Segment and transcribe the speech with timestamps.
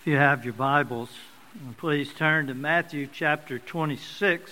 [0.00, 1.10] If you have your Bibles,
[1.76, 4.50] please turn to Matthew chapter 26,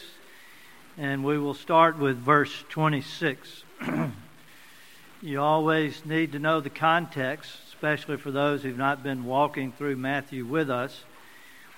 [0.98, 3.62] and we will start with verse 26.
[5.22, 9.96] you always need to know the context, especially for those who've not been walking through
[9.96, 11.04] Matthew with us.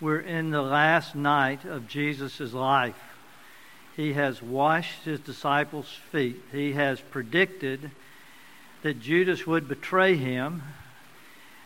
[0.01, 3.01] We're in the last night of Jesus' life.
[3.95, 6.43] He has washed his disciples' feet.
[6.51, 7.93] He has predicted
[8.83, 10.65] that Judas would betray him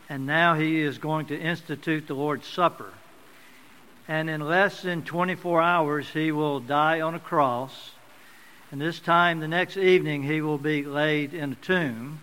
[0.09, 2.93] and now he is going to institute the Lord's Supper.
[4.07, 7.91] And in less than 24 hours, he will die on a cross.
[8.71, 12.19] And this time, the next evening, he will be laid in a tomb.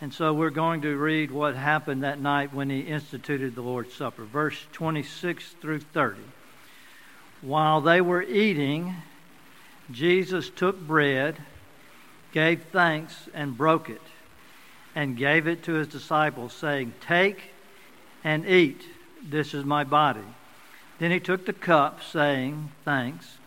[0.00, 3.94] And so we're going to read what happened that night when he instituted the Lord's
[3.94, 4.24] Supper.
[4.24, 6.20] Verse 26 through 30.
[7.42, 8.96] While they were eating,
[9.92, 11.36] Jesus took bread,
[12.32, 14.02] gave thanks, and broke it
[14.94, 17.50] and gave it to his disciples, saying, Take
[18.24, 18.82] and eat,
[19.22, 20.20] this is my body.
[20.98, 23.38] Then he took the cup, saying, Thanks,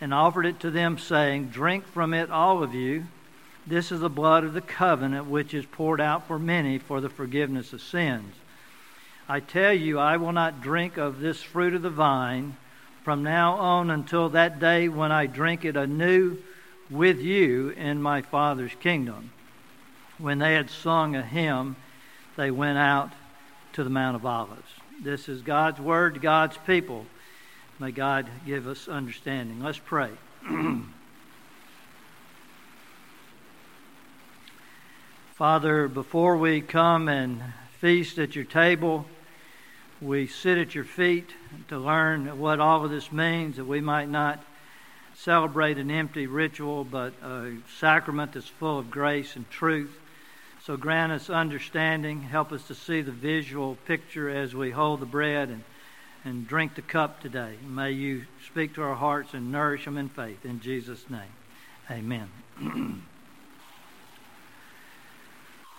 [0.00, 3.06] and offered it to them, saying, Drink from it, all of you.
[3.66, 7.08] This is the blood of the covenant, which is poured out for many for the
[7.08, 8.34] forgiveness of sins.
[9.28, 12.56] I tell you, I will not drink of this fruit of the vine
[13.02, 16.38] from now on until that day when I drink it anew
[16.90, 19.32] with you in my Father's kingdom.
[20.18, 21.76] When they had sung a hymn,
[22.36, 23.12] they went out
[23.74, 24.72] to the Mount of Olives.
[25.02, 27.04] This is God's word to God's people.
[27.78, 29.62] May God give us understanding.
[29.62, 30.08] Let's pray.
[35.34, 37.42] Father, before we come and
[37.78, 39.04] feast at your table,
[40.00, 41.28] we sit at your feet
[41.68, 44.42] to learn what all of this means, that we might not
[45.14, 49.94] celebrate an empty ritual, but a sacrament that's full of grace and truth.
[50.66, 52.22] So grant us understanding.
[52.22, 55.62] Help us to see the visual picture as we hold the bread and,
[56.24, 57.54] and drink the cup today.
[57.64, 60.44] May you speak to our hearts and nourish them in faith.
[60.44, 61.20] In Jesus' name,
[61.88, 62.28] amen.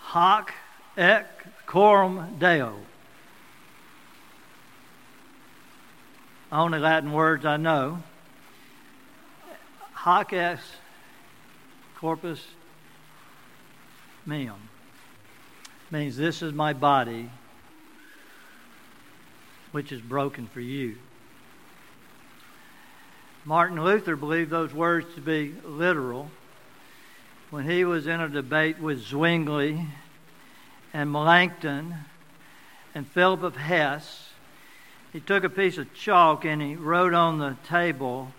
[0.04, 0.54] Hoc
[0.96, 1.28] et
[1.66, 2.74] coram Deo.
[6.50, 8.02] Only Latin words I know.
[9.92, 10.62] Hoc est
[11.98, 12.42] corpus
[14.26, 14.67] meum
[15.90, 17.30] means this is my body,
[19.72, 20.96] which is broken for you.
[23.44, 26.30] Martin Luther believed those words to be literal.
[27.50, 29.86] When he was in a debate with Zwingli
[30.92, 31.94] and Melanchthon
[32.94, 34.30] and Philip of Hesse,
[35.12, 38.32] he took a piece of chalk and he wrote on the table,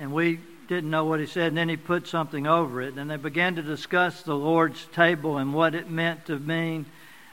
[0.00, 0.40] and we
[0.70, 2.94] didn't know what he said, and then he put something over it.
[2.94, 6.86] And they began to discuss the Lord's table and what it meant to mean,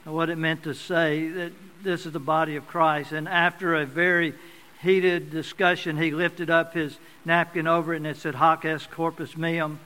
[0.04, 1.52] and what it meant to say that
[1.84, 3.12] this is the body of Christ.
[3.12, 4.34] And after a very
[4.82, 9.36] heated discussion, he lifted up his napkin over it and it said, Hoc est corpus
[9.36, 9.78] meum.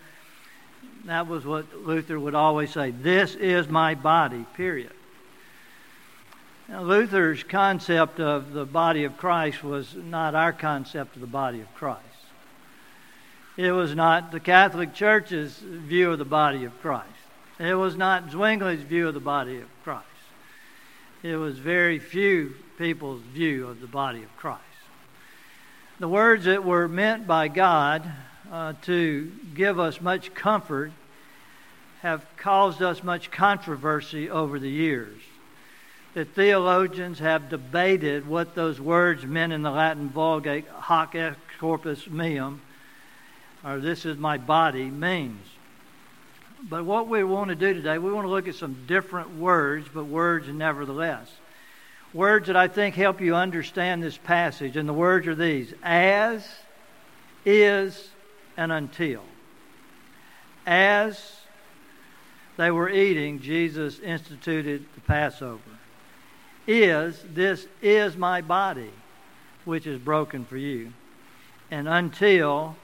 [1.04, 2.90] That was what Luther would always say.
[2.90, 4.92] This is my body, period.
[6.70, 11.60] Now, Luther's concept of the body of Christ was not our concept of the body
[11.60, 12.11] of Christ.
[13.56, 17.08] It was not the Catholic Church's view of the body of Christ.
[17.58, 20.06] It was not Zwingli's view of the body of Christ.
[21.22, 24.62] It was very few people's view of the body of Christ.
[26.00, 28.10] The words that were meant by God
[28.50, 30.92] uh, to give us much comfort
[32.00, 35.20] have caused us much controversy over the years.
[36.14, 42.08] The theologians have debated what those words meant in the Latin Vulgate, hoc est corpus
[42.08, 42.60] meum,
[43.64, 45.46] or this is my body means.
[46.68, 49.88] But what we want to do today, we want to look at some different words,
[49.92, 51.30] but words nevertheless.
[52.14, 54.76] Words that I think help you understand this passage.
[54.76, 56.46] And the words are these as,
[57.44, 58.10] is,
[58.56, 59.22] and until.
[60.66, 61.36] As
[62.56, 65.60] they were eating, Jesus instituted the Passover.
[66.66, 68.90] Is, this is my body,
[69.64, 70.92] which is broken for you.
[71.72, 72.76] And until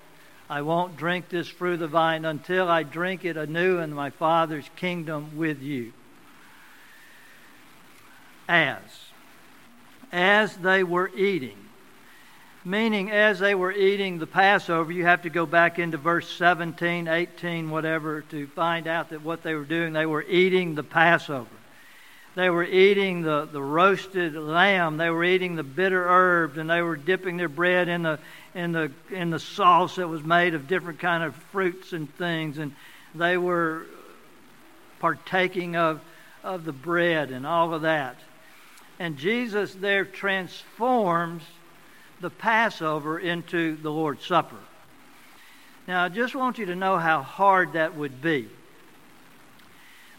[0.51, 4.11] I won't drink this fruit of the vine until I drink it anew in my
[4.11, 5.93] Father's kingdom with you.
[8.49, 8.81] As.
[10.11, 11.59] As they were eating.
[12.65, 17.09] Meaning, as they were eating the Passover, you have to go back into verse 17,
[17.09, 21.49] 18, whatever, to find out that what they were doing, they were eating the Passover.
[22.35, 24.97] They were eating the, the roasted lamb.
[24.97, 28.19] They were eating the bitter herbs, and they were dipping their bread in the
[28.55, 32.59] in the in the sauce that was made of different kind of fruits and things,
[32.59, 32.75] and
[33.15, 33.87] they were
[35.01, 36.01] partaking of
[36.43, 38.17] of the bread and all of that.
[38.99, 41.43] And Jesus there transforms
[42.21, 44.57] the Passover into the Lord's Supper.
[45.87, 48.49] Now, I just want you to know how hard that would be.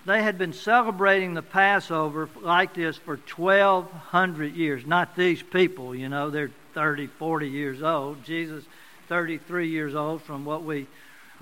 [0.05, 4.85] They had been celebrating the Passover like this for 1,200 years.
[4.85, 8.23] Not these people, you know, they're 30, 40 years old.
[8.23, 8.63] Jesus,
[9.07, 10.87] 33 years old from what we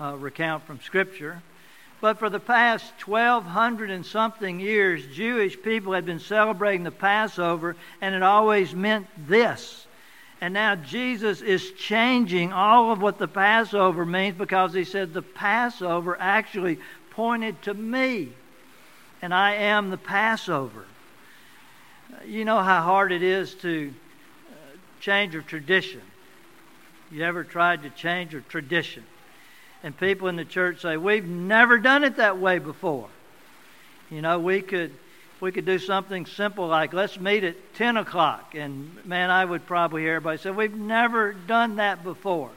[0.00, 1.42] uh, recount from Scripture.
[2.00, 7.74] But for the past 1,200 and something years, Jewish people had been celebrating the Passover,
[8.00, 9.86] and it always meant this.
[10.40, 15.22] And now Jesus is changing all of what the Passover means because he said the
[15.22, 16.78] Passover actually
[17.10, 18.28] pointed to me,
[19.20, 20.84] and I am the Passover.
[22.24, 23.92] You know how hard it is to
[25.00, 26.02] change a tradition.
[27.10, 29.04] You ever tried to change a tradition?
[29.82, 33.08] and people in the church say, We've never done it that way before.
[34.10, 34.92] You know, we could
[35.40, 39.66] we could do something simple like let's meet at ten o'clock and man I would
[39.66, 42.50] probably hear everybody say, We've never done that before.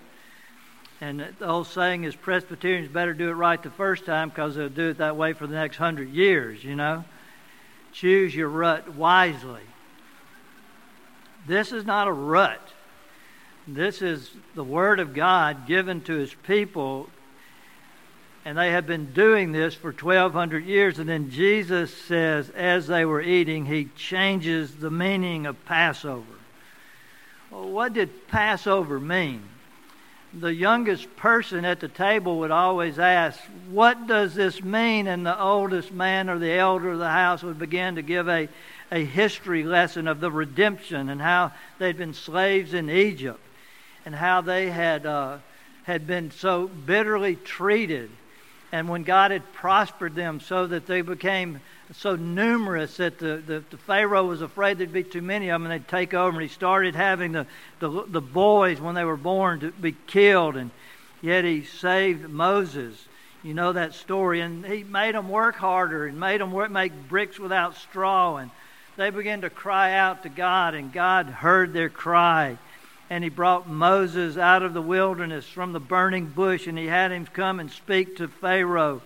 [0.99, 4.69] And the old saying is Presbyterians better do it right the first time because they'll
[4.69, 7.03] do it that way for the next hundred years, you know.
[7.91, 9.61] Choose your rut wisely.
[11.47, 12.61] This is not a rut.
[13.67, 17.09] This is the Word of God given to His people,
[18.43, 20.99] and they have been doing this for 1,200 years.
[20.99, 26.25] And then Jesus says, as they were eating, He changes the meaning of Passover.
[27.51, 29.43] Well, what did Passover mean?
[30.33, 33.39] The youngest person at the table would always ask,
[33.69, 35.07] What does this mean?
[35.07, 38.47] And the oldest man or the elder of the house would begin to give a,
[38.91, 43.39] a history lesson of the redemption and how they'd been slaves in Egypt
[44.05, 45.37] and how they had, uh,
[45.83, 48.09] had been so bitterly treated.
[48.73, 51.61] And when God had prospered them so that they became
[51.93, 55.69] so numerous that the, the, the, Pharaoh was afraid there'd be too many of them
[55.69, 56.31] and they'd take over.
[56.31, 57.47] And he started having the,
[57.79, 60.55] the, the boys, when they were born, to be killed.
[60.55, 60.71] And
[61.21, 62.95] yet he saved Moses.
[63.43, 64.39] You know that story.
[64.39, 68.37] And he made them work harder and made them work, make bricks without straw.
[68.37, 68.51] And
[69.01, 72.57] they began to cry out to God, and God heard their cry
[73.11, 77.11] and he brought Moses out of the wilderness from the burning bush, and he had
[77.11, 79.01] him come and speak to Pharaoh.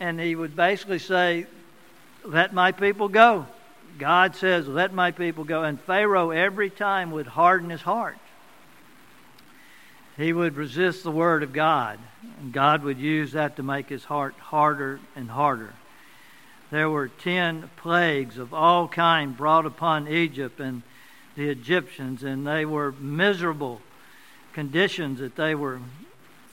[0.00, 1.44] And he would basically say,
[2.24, 3.44] Let my people go.
[3.98, 5.64] God says, Let my people go.
[5.64, 8.16] And Pharaoh every time would harden his heart.
[10.16, 11.98] He would resist the word of God,
[12.40, 15.74] and God would use that to make his heart harder and harder.
[16.70, 20.82] There were ten plagues of all kind brought upon Egypt, and
[21.34, 23.80] the Egyptians, and they were miserable
[24.52, 25.80] conditions that they were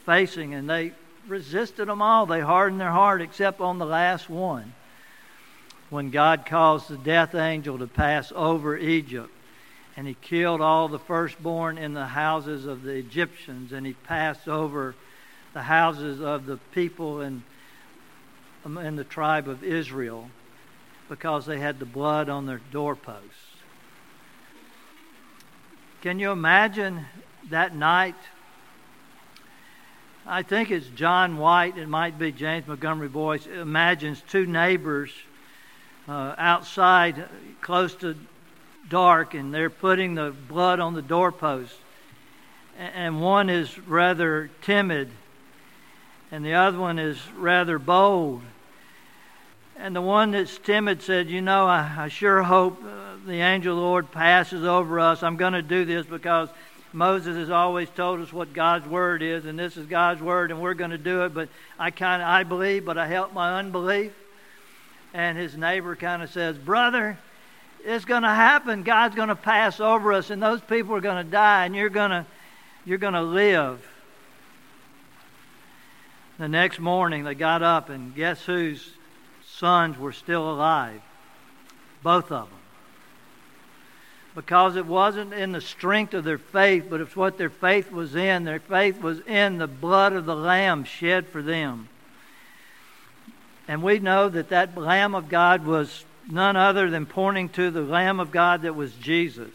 [0.05, 0.93] facing, and they
[1.27, 2.25] resisted them all.
[2.25, 4.73] They hardened their heart, except on the last one,
[5.89, 9.31] when God caused the death angel to pass over Egypt.
[9.97, 14.47] And he killed all the firstborn in the houses of the Egyptians, and he passed
[14.47, 14.93] over
[15.53, 17.43] the houses of the people in,
[18.65, 20.29] in the tribe of Israel
[21.07, 23.29] because they had the blood on their doorposts.
[26.01, 27.05] Can you imagine
[27.49, 28.15] that night?
[30.25, 35.11] I think it's John White, it might be James Montgomery Boice, imagines two neighbors
[36.07, 37.25] uh, outside
[37.61, 38.15] close to
[38.89, 41.75] dark and they're putting the blood on the doorpost.
[42.77, 45.11] And one is rather timid
[46.31, 48.41] and the other one is rather bold.
[49.77, 53.75] And the one that's timid said, You know, I, I sure hope uh, the angel
[53.75, 55.23] the Lord passes over us.
[55.23, 56.49] I'm going to do this because
[56.93, 60.61] Moses has always told us what God's word is, and this is God's word, and
[60.61, 61.33] we're going to do it.
[61.33, 64.13] But I kind of I believe, but I help my unbelief.
[65.13, 67.17] And his neighbor kind of says, Brother,
[67.83, 68.83] it's going to happen.
[68.83, 71.89] God's going to pass over us, and those people are going to die, and you're
[71.89, 72.25] going to
[72.85, 73.85] you're going to live.
[76.37, 78.89] The next morning, they got up, and guess whose
[79.57, 81.01] sons were still alive.
[82.03, 82.59] Both of them.
[84.35, 88.15] Because it wasn't in the strength of their faith, but it's what their faith was
[88.15, 88.43] in.
[88.43, 91.87] Their faith was in the blood of the Lamb shed for them.
[93.67, 97.81] And we know that that Lamb of God was none other than pointing to the
[97.81, 99.51] Lamb of God that was Jesus.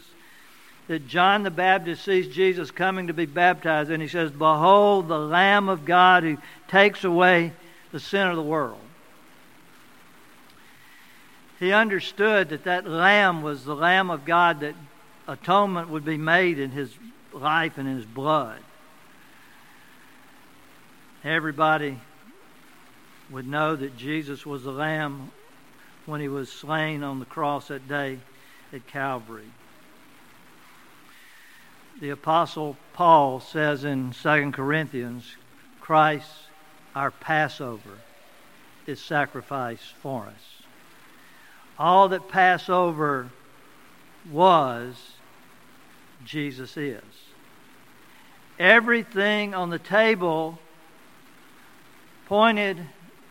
[0.87, 5.19] That John the Baptist sees Jesus coming to be baptized, and he says, Behold, the
[5.19, 7.53] Lamb of God who takes away
[7.91, 8.79] the sin of the world.
[11.61, 14.73] He understood that that lamb was the lamb of God that
[15.27, 16.91] atonement would be made in his
[17.31, 18.57] life and in his blood.
[21.23, 21.99] Everybody
[23.29, 25.31] would know that Jesus was the lamb
[26.07, 28.17] when he was slain on the cross that day
[28.73, 29.51] at Calvary.
[31.99, 35.35] The Apostle Paul says in 2 Corinthians,
[35.79, 36.31] Christ,
[36.95, 37.99] our Passover,
[38.87, 40.50] is sacrificed for us.
[41.81, 43.31] All that Passover
[44.31, 44.95] was,
[46.23, 47.01] Jesus is.
[48.59, 50.59] Everything on the table
[52.27, 52.77] pointed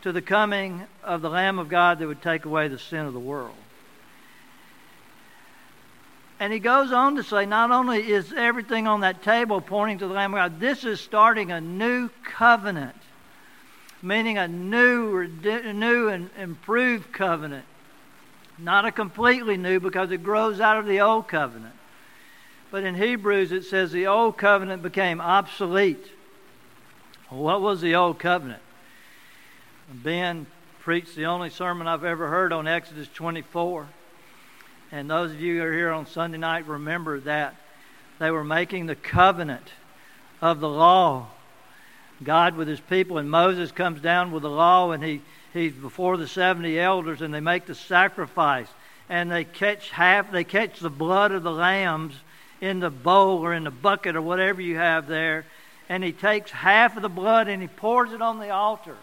[0.01, 3.13] to the coming of the Lamb of God that would take away the sin of
[3.13, 3.55] the world.
[6.37, 10.09] And he goes on to say, not only is everything on that table pointing to
[10.09, 12.97] the Lamb of God, this is starting a new covenant,
[14.01, 17.63] meaning a new, new and improved covenant.
[18.57, 21.75] Not a completely new because it grows out of the old covenant.
[22.69, 26.11] But in Hebrews it says the old covenant became obsolete.
[27.29, 28.61] what was the old covenant?
[29.91, 30.45] Ben
[30.79, 33.87] preached the only sermon I've ever heard on Exodus 24.
[34.91, 37.55] And those of you who are here on Sunday night remember that
[38.19, 39.73] they were making the covenant
[40.41, 41.27] of the law.
[42.23, 45.21] God with his people, and Moses comes down with the law, and he,
[45.53, 48.67] he's before the 70 elders, and they make the sacrifice.
[49.09, 52.15] And they catch half, they catch the blood of the lambs
[52.61, 55.45] in the bowl or in the bucket or whatever you have there.
[55.89, 58.95] And he takes half of the blood and he pours it on the altar.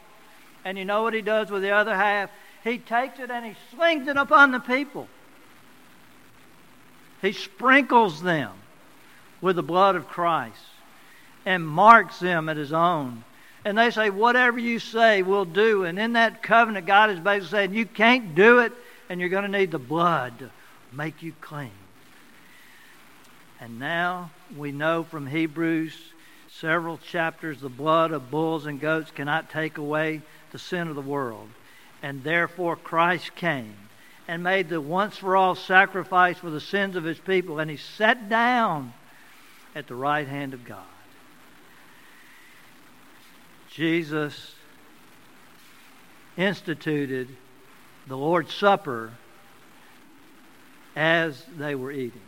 [0.64, 2.30] And you know what he does with the other half?
[2.64, 5.08] He takes it and he slings it upon the people.
[7.20, 8.52] He sprinkles them
[9.40, 10.56] with the blood of Christ
[11.47, 13.25] and marks them at his own.
[13.64, 15.85] And they say, Whatever you say, we'll do.
[15.85, 18.73] And in that covenant, God is basically saying, You can't do it,
[19.09, 20.50] and you're going to need the blood to
[20.92, 21.71] make you clean.
[23.61, 25.95] And now we know from Hebrews
[26.49, 31.02] several chapters the blood of bulls and goats cannot take away the sin of the
[31.02, 31.49] world.
[32.02, 33.75] And therefore Christ came
[34.28, 37.59] and made the once for all sacrifice for the sins of his people.
[37.59, 38.92] And he sat down
[39.75, 40.85] at the right hand of God.
[43.78, 44.56] Jesus
[46.37, 47.28] instituted
[48.08, 49.12] the Lord's Supper
[50.97, 52.20] as they were eating.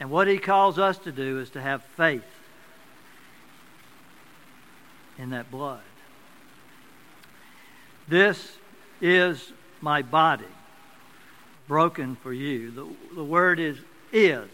[0.00, 2.24] And what he calls us to do is to have faith
[5.16, 5.78] in that blood.
[8.08, 8.56] This
[9.00, 10.42] is my body
[11.68, 12.72] broken for you.
[12.72, 13.78] The, the word is
[14.10, 14.50] is.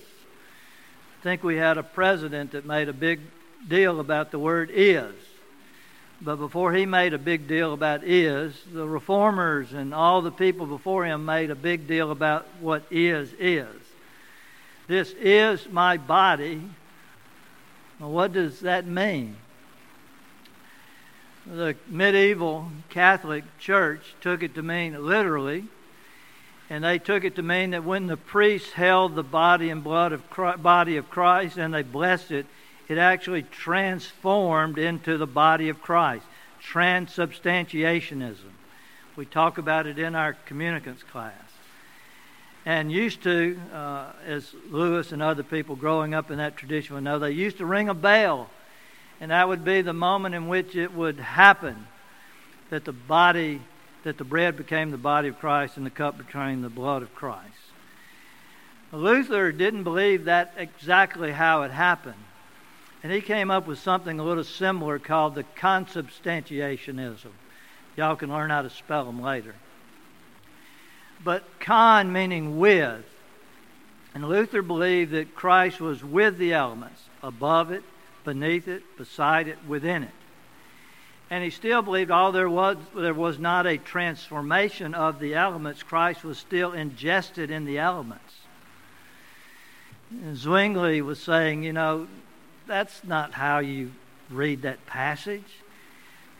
[1.19, 3.21] I think we had a president that made a big
[3.67, 5.15] deal about the word is.
[6.23, 10.67] But before he made a big deal about is, the reformers and all the people
[10.67, 13.75] before him made a big deal about what is is.
[14.87, 16.63] This is my body.
[17.99, 19.37] Well, what does that mean?
[21.47, 25.65] the medieval Catholic Church took it to mean literally,
[26.69, 30.13] and they took it to mean that when the priests held the body and blood
[30.13, 32.47] of Christ, body of Christ and they blessed it,
[32.91, 36.25] it actually transformed into the body of Christ.
[36.63, 38.53] Transubstantiationism.
[39.17, 41.35] We talk about it in our communicants class.
[42.67, 47.05] And used to, uh, as Lewis and other people growing up in that tradition would
[47.05, 48.51] know, they used to ring a bell
[49.21, 51.87] and that would be the moment in which it would happen
[52.71, 53.61] that the body,
[54.03, 57.15] that the bread became the body of Christ and the cup became the blood of
[57.15, 57.53] Christ.
[58.93, 62.15] Luther didn't believe that exactly how it happened.
[63.03, 67.31] And he came up with something a little similar called the consubstantiationism.
[67.97, 69.55] Y'all can learn how to spell them later.
[71.25, 73.05] But con meaning with.
[74.15, 77.85] And Luther believed that Christ was with the elements, above it,
[78.25, 80.11] beneath it, beside it, within it.
[81.31, 85.85] And he still believed all there was there was not a transformation of the elements.
[85.85, 88.35] Christ was still ingested in the elements.
[90.11, 92.09] And Zwingli was saying, you know,
[92.67, 93.93] that's not how you
[94.31, 95.45] read that passage.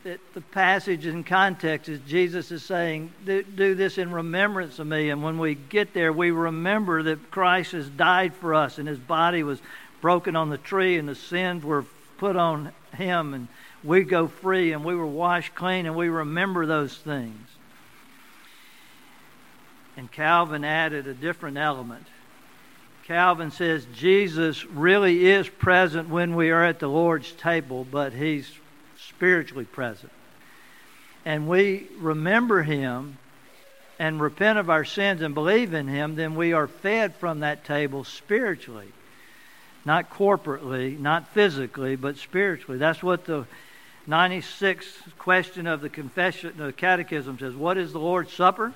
[0.05, 4.87] That the passage in context is Jesus is saying, do, do this in remembrance of
[4.87, 5.11] me.
[5.11, 8.99] And when we get there, we remember that Christ has died for us and his
[8.99, 9.61] body was
[10.01, 11.85] broken on the tree and the sins were
[12.17, 13.49] put on him and
[13.85, 17.49] we go free and we were washed clean and we remember those things.
[19.97, 22.07] And Calvin added a different element.
[23.11, 28.49] Calvin says Jesus really is present when we are at the Lord's table, but he's
[29.01, 30.13] spiritually present.
[31.25, 33.19] And we remember him
[33.99, 37.65] and repent of our sins and believe in him, then we are fed from that
[37.65, 38.93] table spiritually
[39.85, 42.79] not corporately, not physically, but spiritually.
[42.79, 43.45] That's what the
[44.07, 48.73] 96th question of the confession, the catechism says, What is the Lord's Supper?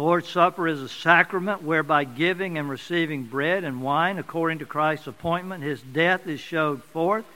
[0.00, 4.64] The Lord's Supper is a sacrament whereby giving and receiving bread and wine according to
[4.64, 7.26] Christ's appointment, his death is showed forth,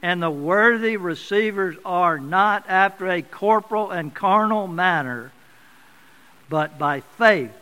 [0.00, 5.30] and the worthy receivers are not after a corporal and carnal manner,
[6.48, 7.52] but by faith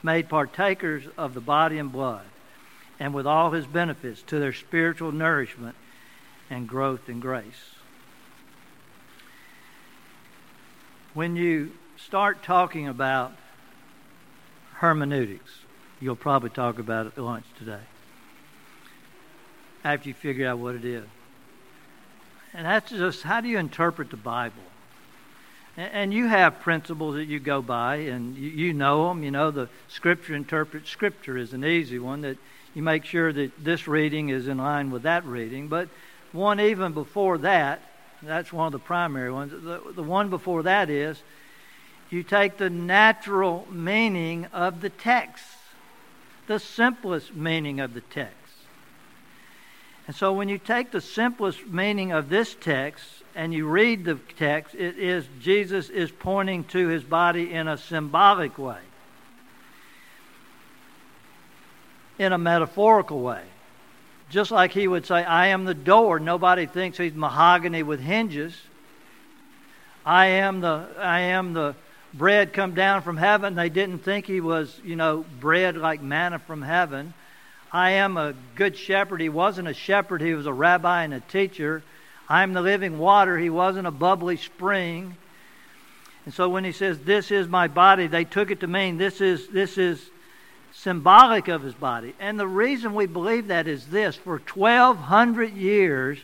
[0.00, 2.26] made partakers of the body and blood,
[3.00, 5.74] and with all his benefits to their spiritual nourishment
[6.48, 7.74] and growth in grace.
[11.14, 13.32] when you start talking about
[14.76, 15.50] hermeneutics,
[16.00, 17.80] you'll probably talk about it at lunch today
[19.84, 21.04] after you figure out what it is.
[22.52, 24.62] And that's just how do you interpret the Bible?
[25.76, 29.22] And you have principles that you go by, and you know them.
[29.22, 32.38] You know the Scripture interprets Scripture is an easy one that
[32.74, 35.68] you make sure that this reading is in line with that reading.
[35.68, 35.90] But
[36.32, 37.82] one even before that
[38.22, 39.52] that's one of the primary ones.
[39.52, 41.22] The, the one before that is
[42.10, 45.44] you take the natural meaning of the text,
[46.46, 48.34] the simplest meaning of the text.
[50.06, 54.20] And so when you take the simplest meaning of this text and you read the
[54.38, 58.78] text, it is Jesus is pointing to his body in a symbolic way,
[62.18, 63.42] in a metaphorical way.
[64.30, 66.18] Just like he would say, I am the door.
[66.20, 68.56] Nobody thinks he's mahogany with hinges.
[70.04, 71.74] I am the I am the
[72.16, 73.54] bread come down from heaven.
[73.54, 77.14] They didn't think he was, you know, bread like manna from heaven.
[77.72, 79.20] I am a good shepherd.
[79.20, 81.82] He wasn't a shepherd, he was a rabbi and a teacher.
[82.28, 83.38] I am the living water.
[83.38, 85.16] He wasn't a bubbly spring.
[86.24, 89.20] And so when he says, This is my body, they took it to mean this
[89.20, 90.04] is this is
[90.72, 92.14] symbolic of his body.
[92.18, 96.18] And the reason we believe that is this for 1,200 years,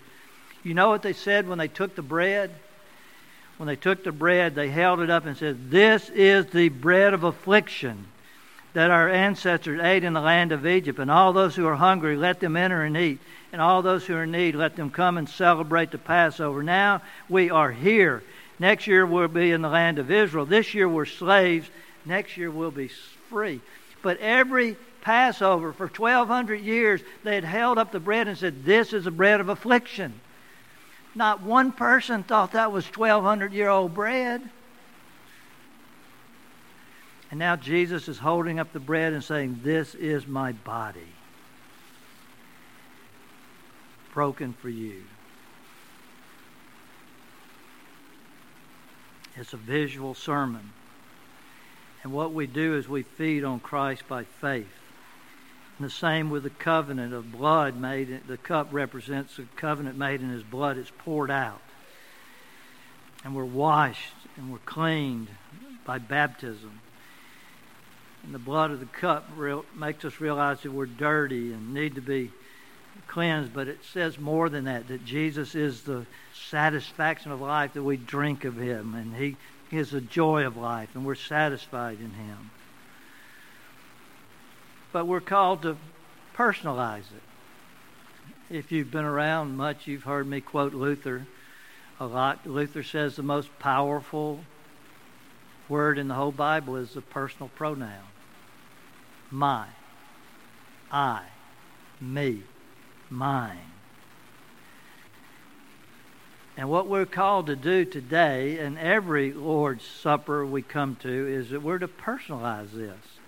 [0.62, 2.50] you know what they said when they took the bread?
[3.58, 7.14] When they took the bread, they held it up and said, This is the bread
[7.14, 8.06] of affliction
[8.72, 10.98] that our ancestors ate in the land of Egypt.
[10.98, 13.20] And all those who are hungry, let them enter and eat.
[13.52, 16.62] And all those who are in need, let them come and celebrate the Passover.
[16.62, 18.22] Now we are here.
[18.58, 20.46] Next year we'll be in the land of Israel.
[20.46, 21.68] This year we're slaves.
[22.06, 22.88] Next year we'll be
[23.28, 23.60] free.
[24.02, 28.92] But every Passover for 1,200 years, they had held up the bread and said, This
[28.92, 30.14] is a bread of affliction.
[31.14, 34.42] Not one person thought that was 1,200 year old bread.
[37.30, 41.00] And now Jesus is holding up the bread and saying, This is my body,
[44.12, 45.02] broken for you.
[49.34, 50.72] It's a visual sermon.
[52.02, 54.81] And what we do is we feed on Christ by faith.
[55.78, 58.26] And the same with the covenant of blood made.
[58.26, 60.78] The cup represents the covenant made in His blood.
[60.78, 61.60] It's poured out.
[63.24, 65.28] And we're washed and we're cleaned
[65.84, 66.80] by baptism.
[68.24, 71.96] And the blood of the cup real, makes us realize that we're dirty and need
[71.96, 72.30] to be
[73.08, 73.52] cleansed.
[73.52, 77.96] But it says more than that, that Jesus is the satisfaction of life that we
[77.96, 78.94] drink of Him.
[78.94, 79.36] And He
[79.76, 82.50] is the joy of life, and we're satisfied in Him.
[84.92, 85.76] But we're called to
[86.36, 88.54] personalize it.
[88.54, 91.26] If you've been around much, you've heard me quote Luther
[91.98, 92.46] a lot.
[92.46, 94.40] Luther says the most powerful
[95.68, 98.04] word in the whole Bible is the personal pronoun
[99.32, 99.66] my,
[100.90, 101.22] I,
[102.00, 102.42] me,
[103.08, 103.58] mine.
[106.54, 111.48] And what we're called to do today, and every Lord's Supper we come to, is
[111.48, 113.21] that we're to personalize this.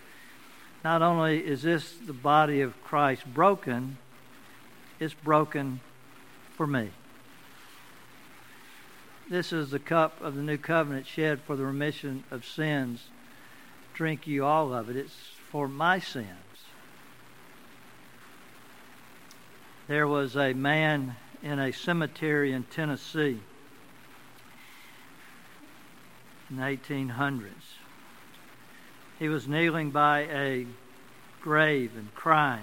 [0.84, 3.96] Not only is this the body of Christ broken,
[5.00, 5.80] it's broken
[6.54, 6.90] for me.
[9.30, 13.04] This is the cup of the new covenant shed for the remission of sins.
[13.94, 14.96] Drink you all of it.
[14.96, 15.16] It's
[15.50, 16.28] for my sins.
[19.88, 23.40] There was a man in a cemetery in Tennessee
[26.50, 27.83] in the 1800s.
[29.18, 30.66] He was kneeling by a
[31.40, 32.62] grave and crying.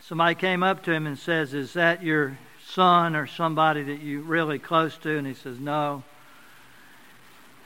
[0.00, 4.22] Somebody came up to him and says, Is that your son or somebody that you're
[4.22, 5.18] really close to?
[5.18, 6.02] And he says, No.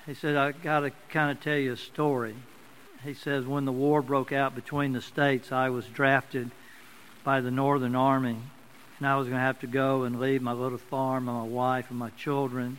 [0.06, 2.34] He said, I got to kind of tell you a story.
[3.04, 6.50] He says, When the war broke out between the states, I was drafted
[7.22, 8.38] by the Northern Army
[9.02, 11.44] and I was going to have to go and leave my little farm and my
[11.44, 12.78] wife and my children.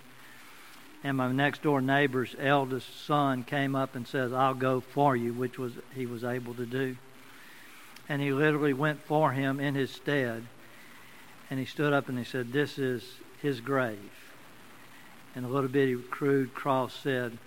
[1.03, 5.33] And my next door neighbor's eldest son came up and says, I'll go for you,
[5.33, 6.95] which was he was able to do.
[8.07, 10.45] And he literally went for him in his stead.
[11.49, 13.03] And he stood up and he said, This is
[13.41, 14.11] his grave.
[15.35, 17.37] And a little bitty crude cross said,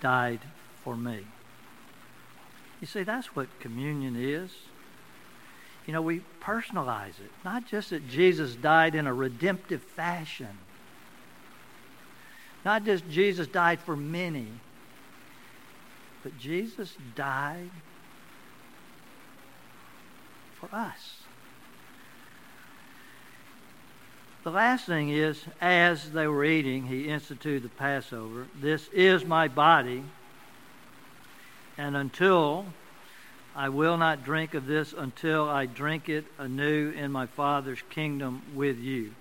[0.00, 0.40] died
[0.84, 1.24] for me.
[2.80, 4.50] You see, that's what communion is.
[5.86, 7.30] You know, we personalize it.
[7.44, 10.58] Not just that Jesus died in a redemptive fashion,
[12.64, 14.48] not just Jesus died for many,
[16.22, 17.70] but Jesus died
[20.60, 21.22] for us.
[24.44, 28.46] The last thing is, as they were eating, he instituted the Passover.
[28.60, 30.02] This is my body,
[31.76, 32.64] and until
[33.54, 38.42] I will not drink of this until I drink it anew in my Father's kingdom
[38.54, 39.12] with you.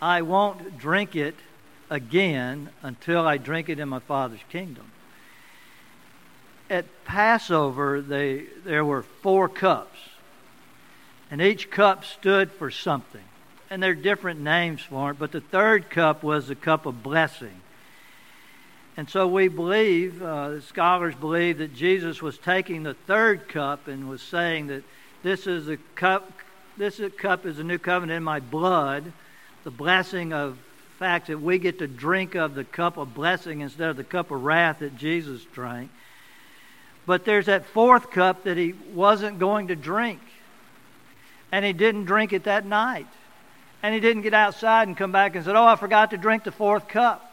[0.00, 1.34] I won't drink it
[1.90, 4.92] again until I drink it in my Father's kingdom.
[6.70, 9.98] At Passover, they, there were four cups,
[11.30, 13.24] and each cup stood for something.
[13.70, 17.02] And there are different names for it, but the third cup was the cup of
[17.02, 17.60] blessing.
[18.96, 24.08] And so we believe, uh, scholars believe, that Jesus was taking the third cup and
[24.08, 24.84] was saying that
[25.22, 26.32] this is the cup,
[26.76, 29.12] this cup is a new covenant in my blood,
[29.64, 30.58] the blessing of
[30.98, 34.30] fact that we get to drink of the cup of blessing instead of the cup
[34.30, 35.90] of wrath that Jesus drank.
[37.06, 40.20] But there's that fourth cup that he wasn't going to drink.
[41.52, 43.06] And he didn't drink it that night.
[43.82, 46.44] And he didn't get outside and come back and said, Oh, I forgot to drink
[46.44, 47.28] the fourth cup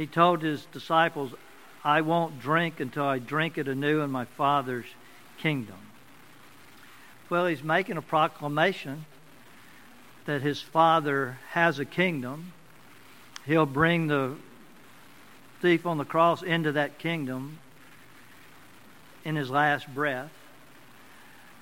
[0.00, 1.34] he told his disciples,
[1.84, 4.86] I won't drink until I drink it anew in my Father's
[5.36, 5.76] kingdom.
[7.28, 9.04] Well, he's making a proclamation
[10.26, 12.52] that his Father has a kingdom.
[13.46, 14.36] He'll bring the
[15.60, 17.58] thief on the cross into that kingdom
[19.24, 20.30] in his last breath.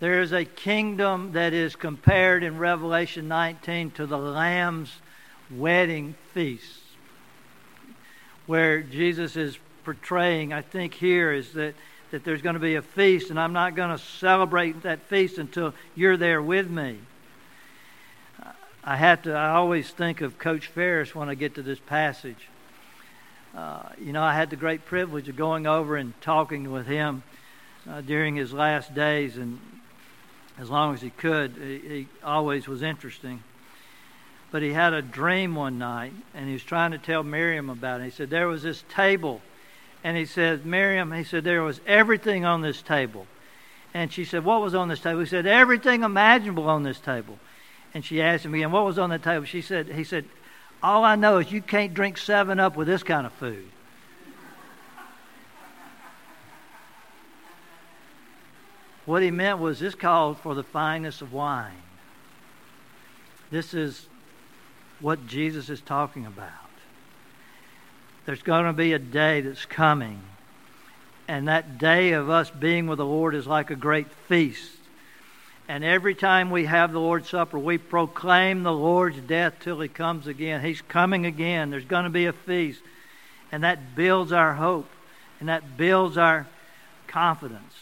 [0.00, 4.92] There is a kingdom that is compared in Revelation 19 to the Lamb's
[5.50, 6.82] wedding feast
[8.48, 11.74] where Jesus is portraying, I think, here is that,
[12.10, 15.36] that there's going to be a feast, and I'm not going to celebrate that feast
[15.36, 16.98] until you're there with me.
[18.84, 22.48] I have to, I always think of Coach Ferris when I get to this passage.
[23.54, 27.22] Uh, you know, I had the great privilege of going over and talking with him
[27.88, 29.58] uh, during his last days, and
[30.58, 33.42] as long as he could, he, he always was interesting
[34.50, 38.00] but he had a dream one night and he was trying to tell Miriam about
[38.00, 38.04] it.
[38.04, 39.42] He said, There was this table.
[40.04, 43.26] And he said, Miriam, he said, there was everything on this table.
[43.92, 45.20] And she said, What was on this table?
[45.20, 47.38] He said, Everything imaginable on this table.
[47.94, 49.44] And she asked him again, What was on the table?
[49.44, 50.24] She said, He said,
[50.82, 53.68] All I know is you can't drink seven up with this kind of food.
[59.08, 61.72] what he meant was this called for the fineness of wine.
[63.50, 64.06] This is
[65.00, 66.50] what Jesus is talking about.
[68.26, 70.20] There's going to be a day that's coming,
[71.26, 74.77] and that day of us being with the Lord is like a great feast.
[75.68, 79.88] And every time we have the Lord's Supper, we proclaim the Lord's death till He
[79.88, 80.64] comes again.
[80.64, 81.68] He's coming again.
[81.68, 82.80] There's going to be a feast.
[83.52, 84.88] And that builds our hope,
[85.40, 86.46] and that builds our
[87.06, 87.74] confidence.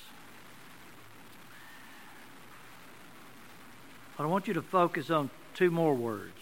[4.16, 6.32] But I want you to focus on two more words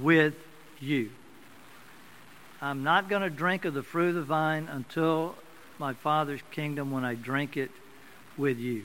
[0.00, 0.34] with
[0.80, 1.10] you.
[2.60, 5.36] I'm not going to drink of the fruit of the vine until
[5.78, 7.70] my Father's kingdom when I drink it
[8.36, 8.84] with you.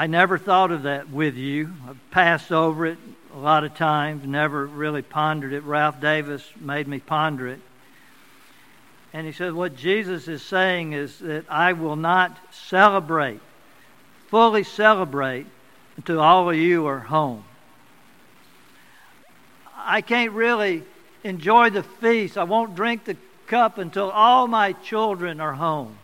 [0.00, 1.72] I never thought of that with you.
[1.88, 2.98] I've passed over it
[3.34, 5.64] a lot of times, never really pondered it.
[5.64, 7.58] Ralph Davis made me ponder it.
[9.12, 13.40] And he said, What Jesus is saying is that I will not celebrate,
[14.28, 15.46] fully celebrate,
[15.96, 17.42] until all of you are home.
[19.76, 20.84] I can't really
[21.24, 22.38] enjoy the feast.
[22.38, 23.16] I won't drink the
[23.48, 25.98] cup until all my children are home.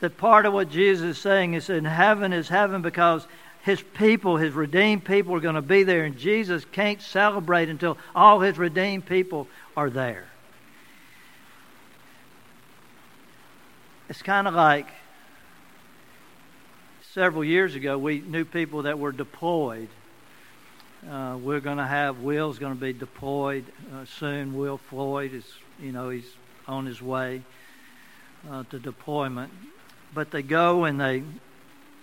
[0.00, 3.26] That part of what Jesus is saying is in heaven is heaven because
[3.62, 7.96] his people, his redeemed people, are going to be there, and Jesus can't celebrate until
[8.14, 10.26] all his redeemed people are there.
[14.10, 14.88] It's kind of like
[17.12, 19.88] several years ago, we knew people that were deployed
[21.10, 24.56] uh, we're going to have Will's going to be deployed uh, soon.
[24.56, 25.44] Will Floyd is,
[25.78, 26.30] you know, he's
[26.66, 27.42] on his way
[28.50, 29.52] uh, to deployment.
[30.14, 31.24] But they go and they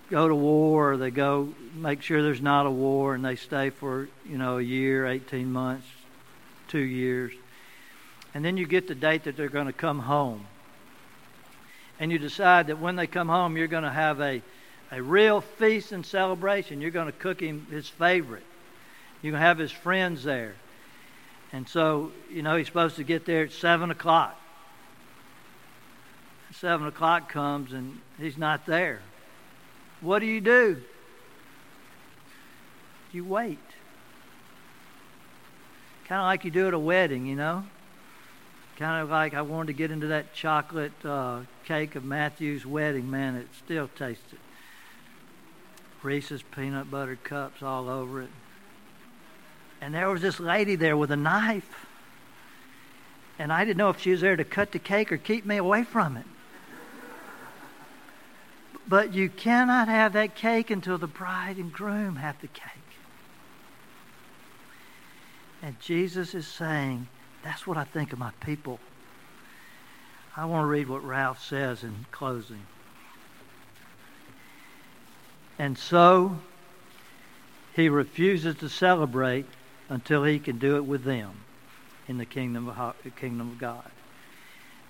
[0.10, 0.92] go to war.
[0.92, 4.58] Or they go make sure there's not a war, and they stay for you know
[4.58, 5.88] a year, 18 months,
[6.68, 7.32] two years,
[8.34, 10.46] and then you get the date that they're going to come home.
[12.00, 14.42] and you decide that when they come home, you're going to have a,
[14.92, 16.82] a real feast and celebration.
[16.82, 18.44] You're going to cook him his favorite.
[19.22, 20.56] Going to have his friends there.
[21.54, 24.41] And so, you know, he's supposed to get there at 7 o'clock.
[26.62, 29.00] 7 o'clock comes and he's not there.
[30.00, 30.80] What do you do?
[33.12, 33.58] You wait.
[36.08, 37.64] Kind of like you do at a wedding, you know?
[38.78, 43.10] Kind of like I wanted to get into that chocolate uh, cake of Matthew's wedding.
[43.10, 44.38] Man, it still tasted.
[46.04, 48.30] Reese's peanut butter cups all over it.
[49.82, 51.88] And there was this lady there with a knife.
[53.40, 55.58] And I didn't know if she was there to cut the cake or keep me
[55.58, 56.26] away from it.
[58.92, 62.66] But you cannot have that cake until the bride and groom have the cake.
[65.62, 67.08] And Jesus is saying,
[67.42, 68.82] that's what I think of my people.
[70.36, 72.66] I want to read what Ralph says in closing.
[75.58, 76.40] And so
[77.74, 79.46] he refuses to celebrate
[79.88, 81.32] until he can do it with them
[82.10, 83.92] in the kingdom of, God.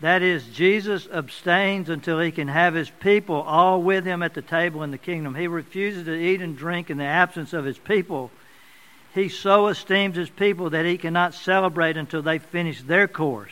[0.01, 4.41] That is, Jesus abstains until he can have his people all with him at the
[4.41, 5.35] table in the kingdom.
[5.35, 8.31] He refuses to eat and drink in the absence of his people.
[9.13, 13.51] He so esteems his people that he cannot celebrate until they finish their course,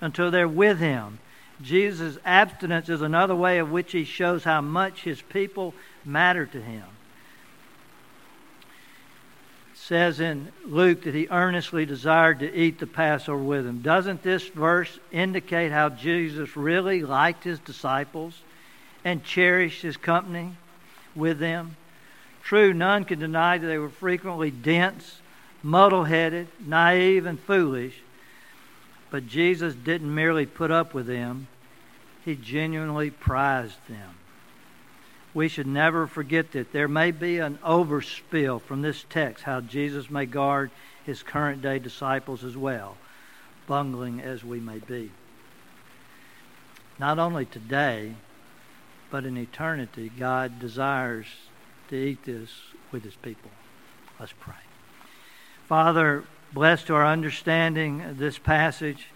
[0.00, 1.18] until they're with him.
[1.60, 5.74] Jesus' abstinence is another way of which he shows how much his people
[6.04, 6.84] matter to him
[9.90, 13.82] says in Luke that he earnestly desired to eat the Passover with them.
[13.82, 18.40] Doesn't this verse indicate how Jesus really liked his disciples
[19.04, 20.52] and cherished his company
[21.16, 21.74] with them?
[22.44, 25.22] True, none can deny that they were frequently dense,
[25.60, 28.00] muddle headed, naive, and foolish.
[29.10, 31.48] But Jesus didn't merely put up with them,
[32.24, 34.19] he genuinely prized them
[35.32, 40.10] we should never forget that there may be an overspill from this text how Jesus
[40.10, 40.70] may guard
[41.04, 42.96] his current day disciples as well,
[43.66, 45.10] bungling as we may be.
[46.98, 48.14] Not only today,
[49.10, 51.26] but in eternity, God desires
[51.88, 52.50] to eat this
[52.92, 53.50] with his people.
[54.18, 54.54] Let's pray.
[55.66, 59.08] Father, bless to our understanding this passage,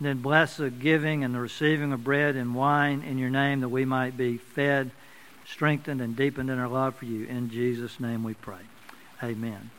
[0.00, 3.68] then bless the giving and the receiving of bread and wine in your name that
[3.68, 4.90] we might be fed
[5.46, 7.26] strengthened and deepened in our love for you.
[7.26, 8.60] In Jesus' name we pray.
[9.22, 9.70] Amen.